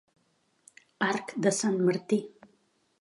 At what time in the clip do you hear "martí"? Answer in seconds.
1.91-2.23